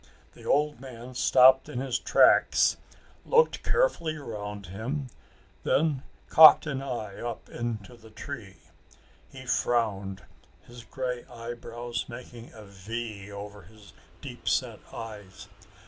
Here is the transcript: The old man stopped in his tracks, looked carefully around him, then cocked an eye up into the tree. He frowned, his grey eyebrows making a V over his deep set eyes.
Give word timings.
The 0.33 0.45
old 0.45 0.79
man 0.81 1.13
stopped 1.13 1.69
in 1.69 1.79
his 1.79 1.99
tracks, 1.99 2.75
looked 3.23 3.61
carefully 3.61 4.15
around 4.15 4.65
him, 4.65 5.09
then 5.63 6.01
cocked 6.27 6.65
an 6.65 6.81
eye 6.81 7.19
up 7.21 7.47
into 7.49 7.95
the 7.95 8.09
tree. 8.09 8.55
He 9.31 9.45
frowned, 9.45 10.23
his 10.65 10.83
grey 10.83 11.23
eyebrows 11.31 12.09
making 12.09 12.51
a 12.51 12.65
V 12.65 13.31
over 13.31 13.61
his 13.61 13.93
deep 14.21 14.49
set 14.49 14.79
eyes. 14.91 15.47